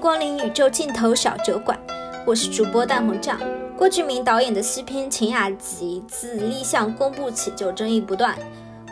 [0.00, 1.78] 光临宇宙尽头小酒馆，
[2.24, 3.38] 我是主播大萌酱。
[3.76, 8.34] 郭敬明导演的西片《晴雅集》自立项公布起就争议不断，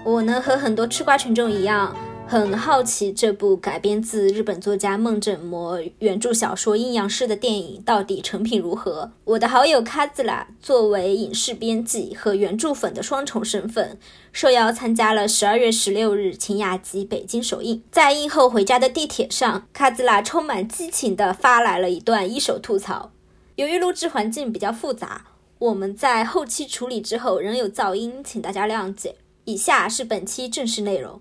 [0.05, 1.97] 我呢和很多吃瓜群众一样。
[2.31, 9.11] 很好奇这部改编自日本作家梦枕魔原著小说《阴阳师》的电影到底成品如何？
[9.25, 13.99] 我的好友卡兹拉作为影视编辑和原著粉的双重身份，
[14.31, 17.83] 受邀参加了十二月十六日《晴雅集》北京首映。
[17.91, 23.11] 在映后回家的地铁上，卡兹拉充满激情地发来了一段一手吐槽。
[23.57, 25.25] 由于录制环境比较复杂，
[25.59, 29.15] 我们在后期处理之后仍有噪音，请大家谅解。
[29.47, 31.19] 以下是本期正式内容。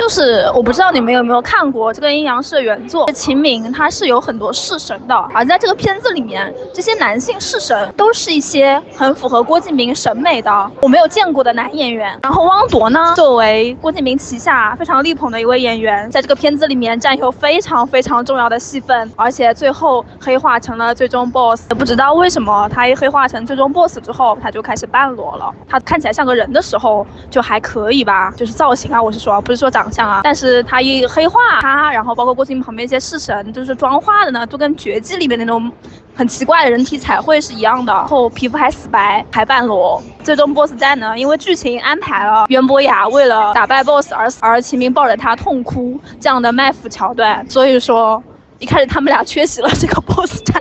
[0.00, 12.18] 就是我不知道你们有没有看过这个阴阳师的原作，秦明他是有很多式神的，而在这个片子里面，这些男性式神都是一些很符合郭敬明审美的我没有见过的男演员。
[12.22, 21.68] 然后汪铎呢，作为郭敬明旗下非常力捧的一位演员，在这个片子里面占有非常非常重要的戏份，而且最后黑化成了最终 boss。
[21.74, 25.52] 不知道为什么他一黑化成最终 boss 之后，他就开始半裸了。
[25.68, 29.89] 他看起来像个人的时候就还可以吧，就是造型啊，我是说，不是说长。
[29.90, 35.70] 像啊，但是他一黑化他，然后包括郭敬明旁边一些式神，就是妆化的呢，都跟绝技里面那种
[36.14, 40.02] 很奇怪的人体彩绘是一样的，然后皮肤还死白，还半裸。
[40.22, 48.22] 最终 boss 战呢，因为剧情安排了袁博雅为了打败 boss 而死，而秦明抱着他痛哭这样的卖腐桥段，所以说
[48.58, 50.60] 一开始他们俩缺席了这个 boss 战。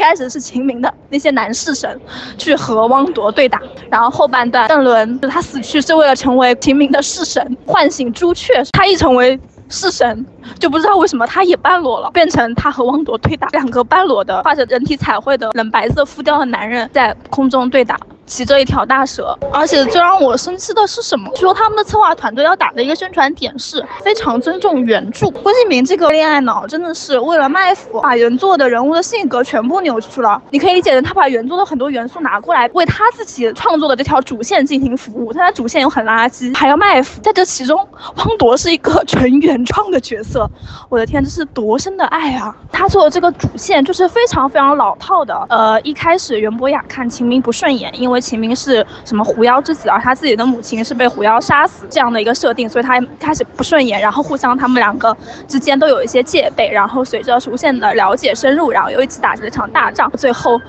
[0.00, 2.00] 开始是秦明的那些男式神
[2.38, 8.62] 去和汪铎对打，然后后半段邓伦他死去是为了成为秦明的式神，唤醒朱雀。
[8.72, 10.26] 他一成为式神，
[10.58, 17.98] 就不知道为什么他也半裸了，变成他和汪铎对打，两个半裸的画着人体彩绘的冷白色浮雕的男人在空中对打。
[18.30, 21.28] 骑着一条大蛇，而且最让我生气的是什么？
[21.34, 25.28] 说他们的策划团队要打的一个宣传点是非常尊重原著。
[25.30, 30.40] 郭敬明这个恋爱脑真的是为了卖腐，把原作的人物的性格全部扭曲了。
[30.50, 35.32] 你可以理解成他把原作的很多元素拿过来，为他自己创作的这条主线进行服务。
[35.32, 37.20] 他的主线又很垃圾，还要卖腐。
[37.20, 40.48] 在这其中，汪铎是一个纯原创的角色。
[40.88, 42.54] 我的天，这是多深的爱啊！
[42.70, 45.46] 他做的这个主线就是非常非常老套的。
[45.48, 48.19] 呃，一开始袁博雅看秦明不顺眼，因为。
[48.20, 55.16] 秦明是什么狐妖之子，而他自己的母亲是被狐妖杀死，这样的一个设定，所以他开始不顺眼，然后互相他们两个
[55.48, 60.60] 之间都有一些戒备，然后随着逐渐的了解深入，然后又一起打了一场大仗，最后。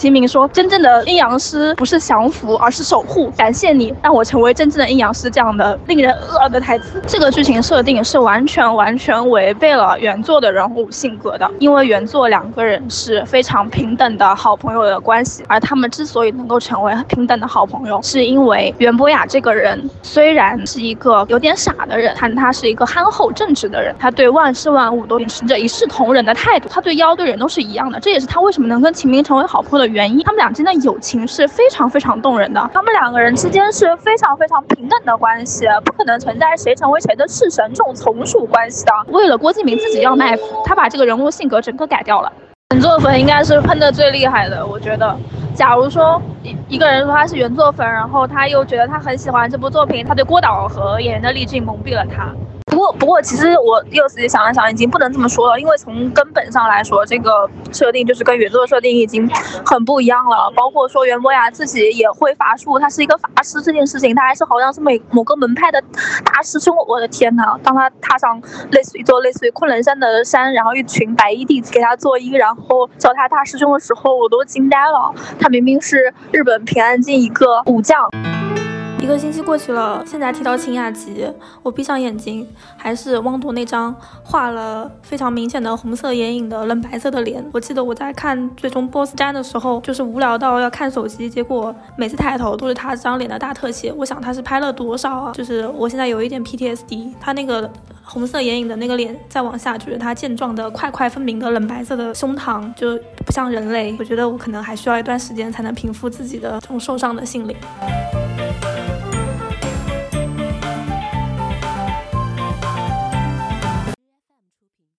[0.00, 3.30] 秦明说：“真正的阴阳师不是降服，而是守护。
[3.36, 11.46] 感谢你让我成为真正的阴阳师。”这样的令人恶的台词，这个剧情设定是完全完全违背了原作的人物性格的。
[11.58, 28.00] 因为原作两个人是非常平等的好朋友的关系，而他们之所以能够成为平等的好朋友，是因为袁博雅这个人虽然是一个有点傻的人，但他是一个憨厚正直的人，他对万事万物都秉持着一视同仁的态度，他对妖对人都是一样的。
[28.00, 29.89] 这也是他为什么能跟秦明成为好朋友的。
[29.90, 32.70] 原因，他们俩之间的友情是非常非常动人的。
[32.72, 38.92] 他们两个人之间是非常非常平等的关系，不可能存在谁成为谁的式神这种从属关系的。
[39.08, 42.32] 为了郭敬明自己要卖，他把这个人物性格整个改掉了。
[42.72, 45.16] 原作粉应该是喷的最厉害的，我觉得。
[45.52, 52.32] 假如说一一个人说他是原作粉，然后他又觉得他很喜欢这部作品，他对郭导和演员的滤镜蒙蔽了他。
[52.80, 59.28] 不过，不过，其实我又仔细想了想，已经不能这么说了，因为从根本上来说，这个设定就是跟原作设定已经
[59.66, 60.50] 很不一样了。
[60.56, 65.78] 包括说袁博雅自己也会法术，他是一个法师这件事情，他还是好像是每某个门派的
[66.24, 66.74] 大师兄。
[66.88, 75.12] 我的天呐，当他踏上类似于做类似于昆仑山的山，然后一群白衣弟子给他作揖，然后叫他大师兄的时候，我都惊呆了。
[75.38, 78.08] 他明明是日本平安京一个武将。
[79.00, 81.26] 一个星期过去了，现在提到秦雅集，
[81.62, 82.46] 我闭上眼睛，
[82.76, 87.44] 还是汪铎那张画了非常明显的红色眼影的冷白色的脸。
[87.52, 93.92] 我记得我在看最终 BOSS 战的时候，就是无聊到要看手机，结果每次抬头都是他这张脸的大特写。
[93.92, 95.32] 我想他是拍了多少啊？
[95.32, 97.68] 就是我现在有一点 PTSD，他那个
[98.04, 103.96] 红色眼影的那个脸再往下，就是他健壮的块块分明的冷白色的胸膛，就不像人类。
[103.98, 107.56] 我觉得我可能还需要一段时间才能平复自己的这种受伤的心灵。
[108.40, 108.99] Thank you.